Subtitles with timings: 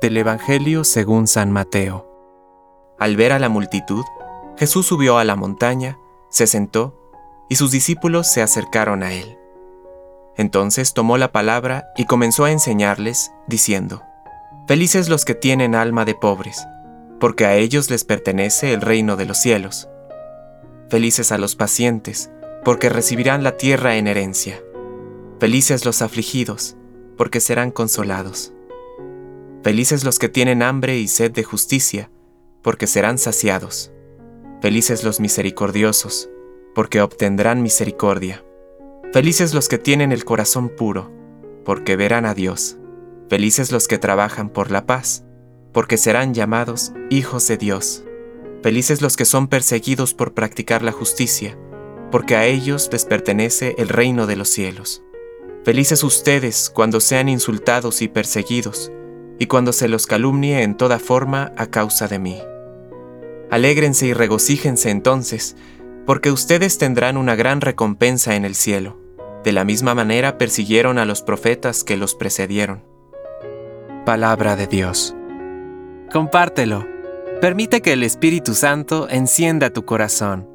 [0.00, 2.08] Del Evangelio según San Mateo.
[2.98, 4.04] Al ver a la multitud,
[4.56, 5.98] Jesús subió a la montaña,
[6.30, 6.98] se sentó,
[7.48, 9.38] y sus discípulos se acercaron a él.
[10.36, 14.02] Entonces tomó la palabra y comenzó a enseñarles, diciendo,
[14.66, 16.66] Felices los que tienen alma de pobres,
[17.20, 19.88] porque a ellos les pertenece el reino de los cielos.
[20.88, 22.30] Felices a los pacientes,
[22.64, 24.60] porque recibirán la tierra en herencia.
[25.38, 26.76] Felices los afligidos,
[27.16, 28.52] porque serán consolados.
[29.62, 32.10] Felices los que tienen hambre y sed de justicia,
[32.62, 33.92] porque serán saciados.
[34.60, 36.28] Felices los misericordiosos,
[36.74, 38.44] porque obtendrán misericordia.
[39.12, 41.12] Felices los que tienen el corazón puro,
[41.64, 42.76] porque verán a Dios.
[43.28, 45.24] Felices los que trabajan por la paz,
[45.72, 48.02] porque serán llamados hijos de Dios.
[48.64, 51.56] Felices los que son perseguidos por practicar la justicia,
[52.10, 55.04] porque a ellos les pertenece el reino de los cielos.
[55.64, 58.90] Felices ustedes cuando sean insultados y perseguidos,
[59.42, 62.40] y cuando se los calumnie en toda forma a causa de mí.
[63.50, 65.56] Alégrense y regocíjense entonces,
[66.06, 69.00] porque ustedes tendrán una gran recompensa en el cielo.
[69.42, 72.84] De la misma manera persiguieron a los profetas que los precedieron.
[74.06, 75.12] Palabra de Dios.
[76.12, 76.86] Compártelo.
[77.40, 80.48] Permite que el Espíritu Santo encienda tu corazón.